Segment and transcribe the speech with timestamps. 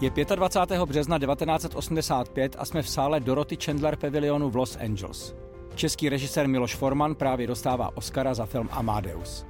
[0.00, 0.82] Je 25.
[0.82, 5.34] března 1985 a jsme v sále Dorothy Chandler Pavilionu v Los Angeles.
[5.74, 9.46] Český režisér Miloš Forman právě dostává Oscara za film Amadeus.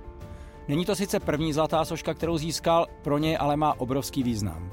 [0.69, 4.73] Není to sice první zlatá soška, kterou získal, pro něj ale má obrovský význam.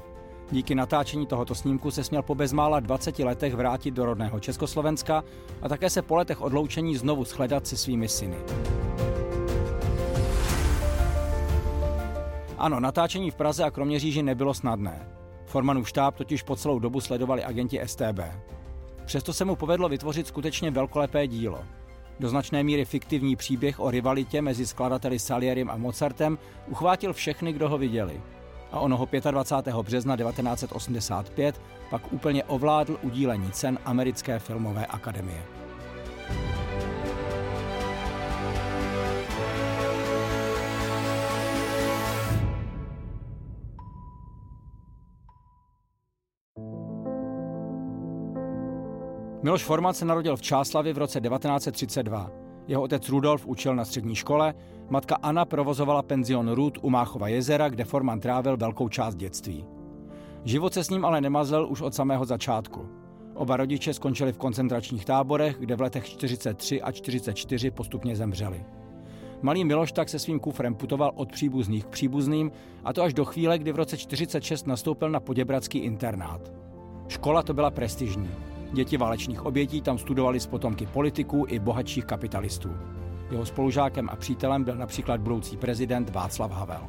[0.50, 5.24] Díky natáčení tohoto snímku se směl po bezmála 20 letech vrátit do rodného Československa
[5.62, 8.36] a také se po letech odloučení znovu shledat se svými syny.
[12.58, 15.17] Ano, natáčení v Praze a Kroměříži nebylo snadné.
[15.48, 18.20] Formanův štáb totiž po celou dobu sledovali agenti STB.
[19.04, 21.64] Přesto se mu povedlo vytvořit skutečně velkolepé dílo.
[22.20, 27.68] Do značné míry fiktivní příběh o rivalitě mezi skladateli Salierim a Mozartem uchvátil všechny, kdo
[27.68, 28.20] ho viděli.
[28.72, 29.76] A onoho 25.
[29.76, 31.60] března 1985
[31.90, 35.42] pak úplně ovládl udílení cen Americké filmové akademie.
[49.48, 52.30] Miloš Forman se narodil v Čáslavě v roce 1932.
[52.66, 54.54] Jeho otec Rudolf učil na střední škole,
[54.88, 59.64] matka Anna provozovala penzion Rud u Máchova jezera, kde Forman trávil velkou část dětství.
[60.44, 62.88] Život se s ním ale nemazlil už od samého začátku.
[63.34, 68.64] Oba rodiče skončili v koncentračních táborech, kde v letech 43 a 44 postupně zemřeli.
[69.42, 72.52] Malý Miloš tak se svým kufrem putoval od příbuzných k příbuzným,
[72.84, 76.52] a to až do chvíle, kdy v roce 46 nastoupil na poděbradský internát.
[77.08, 78.30] Škola to byla prestižní.
[78.72, 82.70] Děti válečných obětí tam studovali z potomky politiků i bohatších kapitalistů.
[83.30, 86.88] Jeho spolužákem a přítelem byl například budoucí prezident Václav Havel.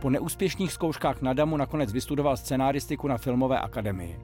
[0.00, 4.18] Po neúspěšných zkouškách na Damu nakonec vystudoval scenáristiku na Filmové akademii.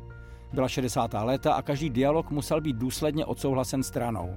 [0.53, 1.15] Byla 60.
[1.23, 4.37] léta a každý dialog musel být důsledně odsouhlasen stranou.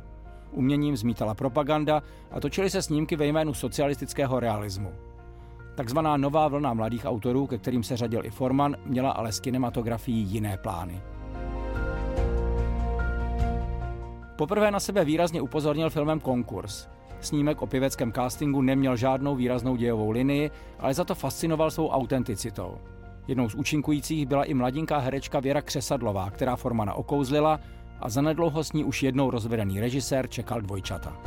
[0.52, 4.94] Uměním zmítala propaganda a točily se snímky ve jménu socialistického realismu.
[5.76, 10.24] Takzvaná nová vlna mladých autorů, ke kterým se řadil i Forman, měla ale s kinematografií
[10.24, 11.02] jiné plány.
[14.36, 16.88] Poprvé na sebe výrazně upozornil filmem Konkurs.
[17.22, 22.78] Snímek o pěveckém castingu neměl žádnou výraznou dějovou linii, ale za to fascinoval svou autenticitou.
[23.28, 27.60] Jednou z účinkujících byla i mladinká herečka Věra Křesadlová, která Formana okouzlila
[28.00, 31.18] a zanedlouho s ní už jednou rozvedený režisér čekal dvojčata.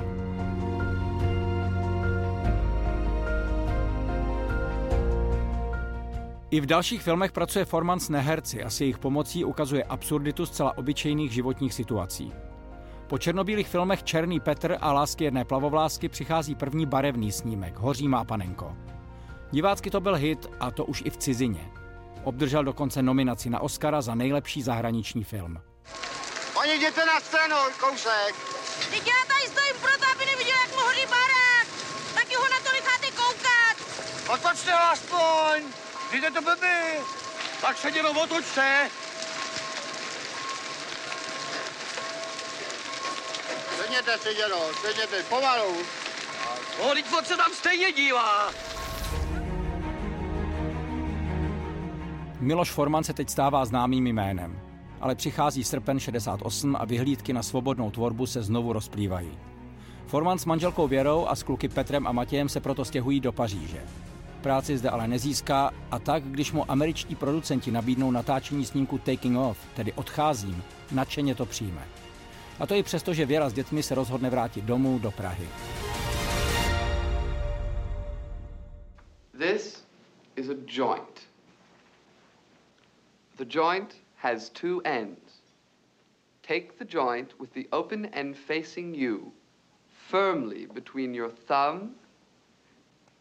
[6.54, 10.78] I v dalších filmech pracuje Forman s neherci a s jejich pomocí ukazuje absurditu zcela
[10.78, 12.32] obyčejných životních situací.
[13.06, 18.24] Po černobílých filmech Černý Petr a Lásky jedné plavovlásky přichází první barevný snímek Hoří má
[18.24, 18.76] panenko.
[19.50, 21.70] Divácky to byl hit a to už i v cizině.
[22.24, 25.58] Obdržel dokonce nominaci na Oscara za nejlepší zahraniční film.
[26.54, 28.34] Oni jděte na scénu, kousek.
[28.90, 31.66] Teď já tady stojím proto, aby neviděl, jak mu hoří barák.
[32.14, 33.76] Taky ho na to necháte koukat.
[34.34, 35.83] Otočte ho aspoň.
[36.14, 37.04] Jděte to blbý.
[37.60, 38.90] Tak se jenom otočte.
[43.76, 45.76] Sedněte si, dědo, sedněte, pomalu.
[46.82, 48.50] No, teď se tam stejně dívá.
[52.40, 54.60] Miloš Forman se teď stává známým jménem,
[55.00, 59.38] ale přichází srpen 68 a vyhlídky na svobodnou tvorbu se znovu rozplývají.
[60.06, 64.03] Forman s manželkou Věrou a s kluky Petrem a Matějem se proto stěhují do Paříže.
[64.44, 69.58] Práci zde ale nezíská a tak, když mu američtí producenti nabídnou natáčení snímku Taking Off,
[69.76, 70.62] tedy Odcházím,
[70.92, 71.88] nadšeně to přijme.
[72.60, 75.48] A to i přesto, že Věra s dětmi se rozhodne vrátit domů do Prahy.
[79.38, 79.84] This
[80.36, 81.20] is a joint.
[83.36, 85.42] The joint has two ends.
[86.48, 89.32] Take the joint with the open end facing you,
[90.10, 92.03] firmly between your thumb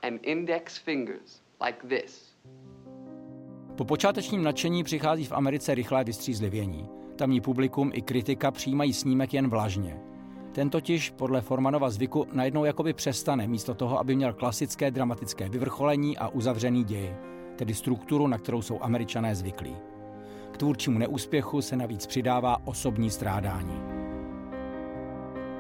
[0.04, 2.34] and index fingers, like this.
[3.78, 6.90] Po počátečním nadšení přichází v Americe rychlé vystřízlivění.
[7.16, 10.00] Tamní publikum i kritika přijímají snímek jen vlažně.
[10.52, 16.18] Ten totiž podle Formanova zvyku najednou jakoby přestane, místo toho, aby měl klasické dramatické vyvrcholení
[16.18, 17.16] a uzavřený děj,
[17.56, 19.76] tedy strukturu, na kterou jsou američané zvyklí.
[20.52, 23.82] K tvůrčímu neúspěchu se navíc přidává osobní strádání.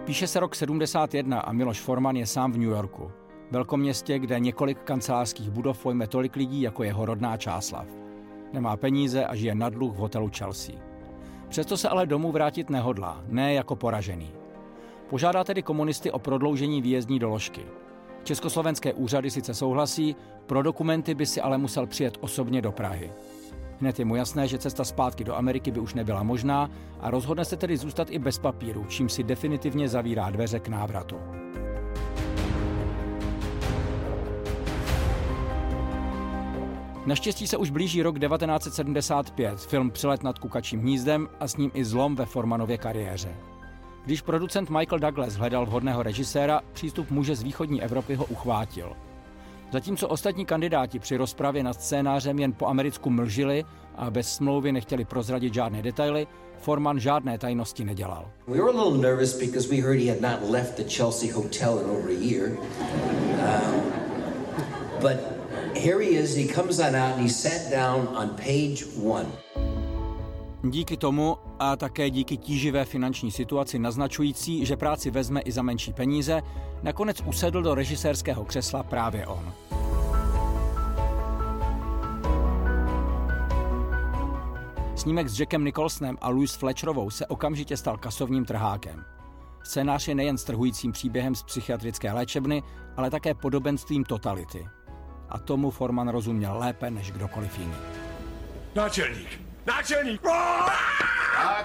[0.06, 3.12] Píše se rok 71 a Miloš Forman je sám v New Yorku,
[3.54, 7.88] velkoměstě, kde několik kancelářských budov pojme tolik lidí jako jeho rodná Čáslav.
[8.54, 10.76] Nemá peníze a žije na dluh v hotelu Chelsea.
[11.50, 14.32] Přesto se ale domů vrátit nehodlá, ne jako poražený.
[15.10, 17.62] Požádá tedy komunisty o prodloužení výjezdní doložky.
[18.24, 20.16] Československé úřady sice souhlasí,
[20.46, 23.12] pro dokumenty by si ale musel přijet osobně do Prahy.
[23.80, 26.70] Hned je mu jasné, že cesta zpátky do Ameriky by už nebyla možná
[27.00, 31.43] a rozhodne se tedy zůstat i bez papíru, čím si definitivně zavírá dveře k návratu.
[37.06, 41.86] Naštěstí se už blíží rok 1975, film Přilet nad kukačím hnízdem a s ním i
[41.86, 43.36] zlom ve Formanově kariéře.
[44.06, 48.94] Když producent Michael Douglas hledal vhodného režiséra, přístup muže z východní Evropy ho uchvátil.
[49.72, 53.66] Zatímco ostatní kandidáti při rozpravě nad scénářem jen po americku mlžili
[53.96, 56.28] a bez smlouvy nechtěli prozradit žádné detaily,
[56.58, 58.32] Forman žádné tajnosti nedělal.
[63.28, 63.82] Um,
[65.02, 65.33] but
[65.78, 69.28] here he is, he comes on out and he sat down on page one.
[70.64, 75.94] Díky tomu a také díky tíživé finanční situaci naznačující, že práci vezme i za menší
[75.94, 76.42] peníze,
[76.84, 79.54] nakonec usedl do režisérského křesla právě on.
[84.96, 89.06] Snímek s Jackem Nicholsonem a Louis Fletcherovou se okamžitě stal kasovním trhákem.
[89.64, 92.64] Scénář je nejen strhujícím příběhem z psychiatrické léčebny,
[92.98, 94.66] ale také podobenstvím totality.
[95.34, 97.76] A tomu Forman rozuměl lépe než kdokoliv jiný.
[98.76, 99.42] Náčelník!
[99.66, 100.22] Náčelník!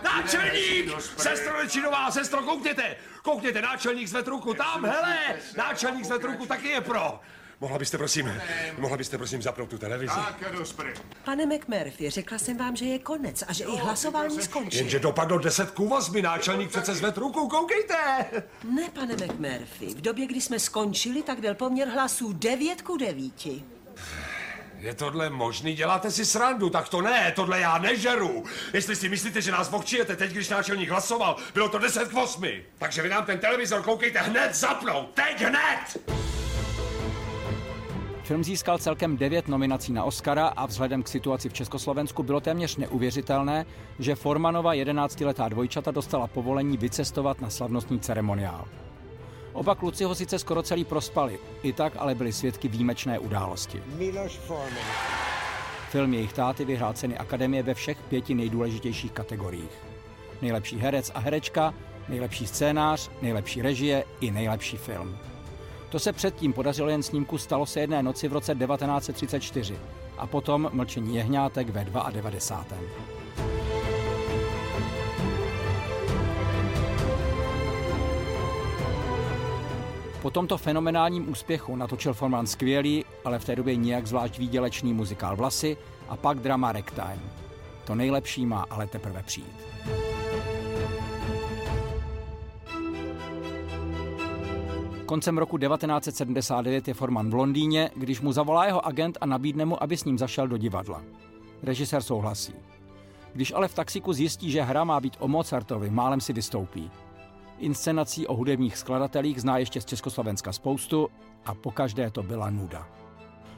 [0.04, 1.00] Náčelník!
[1.00, 2.96] Sestro Lečinová, sestro, koukněte!
[3.22, 5.16] Koukněte, náčelník zvedl ruku tam, hele!
[5.56, 7.20] Náčelník zvedl ruku, taky je pro!
[7.60, 8.40] Mohla byste, prosím,
[8.78, 10.14] mohla byste, prosím, zapnout tu televizi?
[10.14, 10.94] Tak, Dospry.
[11.24, 14.78] Pane McMurphy, řekla jsem vám, že je konec a že i hlasování skončí.
[14.78, 17.96] Jenže dopadlo 10 ku mi náčelník přece zvedl ruku, koukejte!
[18.74, 23.46] Ne, pane McMurphy, v době, kdy jsme skončili, tak byl poměr hlasů 9 ku 9.
[24.78, 25.74] Je tohle možný?
[25.74, 26.70] Děláte si srandu?
[26.70, 28.44] Tak to ne, tohle já nežeru.
[28.72, 32.44] Jestli si myslíte, že nás vokčijete teď, když náčelník hlasoval, bylo to 10 k 8.
[32.78, 35.10] Takže vy nám ten televizor koukejte hned zapnout.
[35.14, 36.37] Teď hned!
[38.28, 42.76] Film získal celkem devět nominací na Oscara a vzhledem k situaci v Československu bylo téměř
[42.76, 43.66] neuvěřitelné,
[43.98, 48.64] že Formanova 11-letá dvojčata dostala povolení vycestovat na slavnostní ceremoniál.
[49.52, 53.82] Oba kluci ho sice skoro celý prospali, i tak ale byli svědky výjimečné události.
[53.96, 54.84] Miloš Forman.
[55.90, 59.82] Film jejich táty vyhrál ceny Akademie ve všech pěti nejdůležitějších kategoriích.
[60.42, 61.74] Nejlepší herec a herečka,
[62.08, 65.18] nejlepší scénář, nejlepší režie i nejlepší film.
[65.88, 69.78] To se předtím podařilo jen snímku Stalo se jedné noci v roce 1934
[70.18, 72.78] a potom Mlčení jehňátek ve 92.
[80.22, 85.36] Po tomto fenomenálním úspěchu natočil Forman skvělý, ale v té době nijak zvlášť výdělečný muzikál
[85.36, 85.76] Vlasy
[86.08, 87.22] a pak drama Ragtime.
[87.84, 89.56] To nejlepší má ale teprve přijít.
[95.08, 99.82] Koncem roku 1979 je Forman v Londýně, když mu zavolá jeho agent a nabídne mu,
[99.82, 101.02] aby s ním zašel do divadla.
[101.62, 102.54] Režisér souhlasí.
[103.32, 106.90] Když ale v taxiku zjistí, že hra má být o Mozartovi, málem si vystoupí.
[107.58, 111.08] Inscenací o hudebních skladatelích zná ještě z Československa spoustu
[111.44, 112.88] a pokaždé to byla nuda.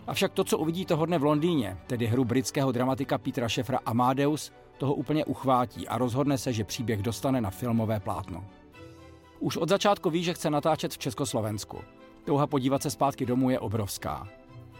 [0.06, 4.52] Avšak to, co uvidí toho dne v Londýně, tedy hru britského dramatika Petra Šefra Amadeus,
[4.78, 8.44] toho úplně uchvátí a rozhodne se, že příběh dostane na filmové plátno.
[9.40, 11.78] Už od začátku ví, že chce natáčet v Československu.
[12.24, 14.28] Touha podívat se zpátky domů je obrovská.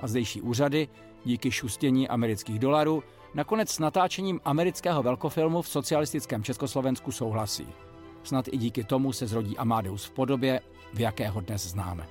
[0.00, 0.88] A zdejší úřady,
[1.24, 3.02] díky šustění amerických dolarů,
[3.34, 7.66] nakonec s natáčením amerického velkofilmu v socialistickém Československu souhlasí.
[8.22, 10.60] Snad i díky tomu se zrodí Amadeus v podobě,
[10.94, 12.08] v jaké ho dnes známe.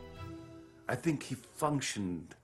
[0.87, 2.35] I think he functioned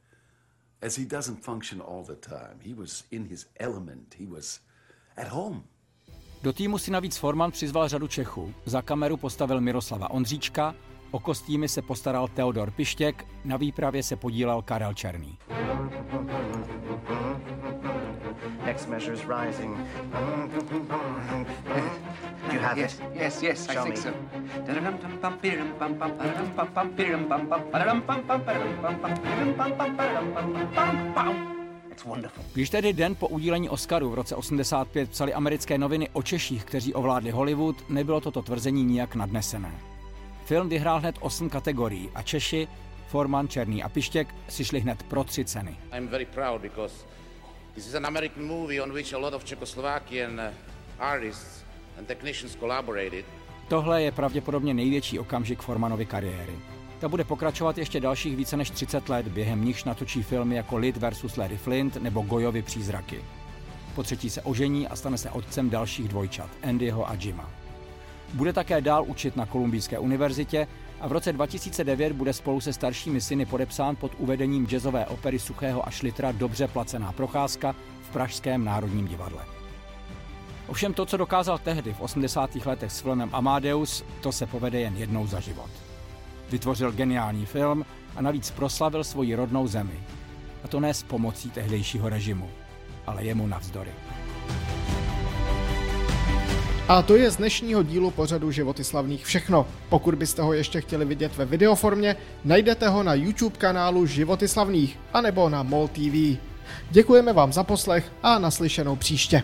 [0.81, 2.59] as he doesn't function all the time.
[2.65, 4.15] He was in his element.
[4.19, 4.59] He was
[5.17, 5.63] at home.
[6.45, 8.53] Do týmu si navíc Forman přizval řadu Čechů.
[8.65, 10.75] Za kameru postavil Miroslava Ondříčka,
[11.11, 15.37] o kostýmy se postaral Teodor Pištěk, na výpravě se podílel Karel Černý.
[18.65, 19.77] Next measure is rising.
[22.53, 23.03] You have yes, it?
[23.13, 24.11] Yes, yes, Show I think me.
[31.45, 31.54] so.
[32.53, 36.93] Když tedy den po udílení Oscaru v roce 85 psali americké noviny o Češích, kteří
[36.93, 39.71] ovládli Hollywood, nebylo toto tvrzení nijak nadnesené.
[40.45, 42.67] Film vyhrál hned 8 kategorií a Češi,
[43.07, 45.77] Forman, Černý a Pištěk si šli hned pro tři ceny.
[45.97, 46.93] I'm very proud because
[47.75, 50.53] this is an American movie on which a lot of Czechoslovakian uh,
[50.99, 51.63] artists
[51.97, 53.25] and technicians collaborated.
[53.67, 56.74] Tohle je pravděpodobně největší okamžik Formanovy kariéry.
[56.99, 60.97] Ta bude pokračovat ještě dalších více než 30 let, během nichž natočí filmy jako Lid
[60.97, 61.37] vs.
[61.37, 63.21] Larry Flint nebo Gojovi přízraky.
[63.95, 67.49] Po třetí se ožení a stane se otcem dalších dvojčat, Andyho a Jima.
[68.33, 70.67] Bude také dál učit na Kolumbijské univerzitě
[71.01, 75.87] a v roce 2009 bude spolu se staršími syny podepsán pod uvedením jazzové opery Suchého
[75.87, 79.45] a Šlitra dobře placená procházka v Pražském národním divadle.
[80.67, 82.55] Ovšem to, co dokázal tehdy v 80.
[82.55, 85.69] letech s filmem Amadeus, to se povede jen jednou za život.
[86.49, 87.85] Vytvořil geniální film
[88.15, 89.99] a navíc proslavil svoji rodnou zemi.
[90.63, 92.49] A to ne s pomocí tehdejšího režimu,
[93.07, 93.91] ale jemu navzdory.
[96.87, 99.67] A to je z dnešního dílu pořadu Životy slavných všechno.
[99.89, 104.99] Pokud byste ho ještě chtěli vidět ve videoformě, najdete ho na YouTube kanálu Životy slavných
[105.13, 106.37] anebo na MOL TV.
[106.91, 109.43] Děkujeme vám za poslech a naslyšenou příště.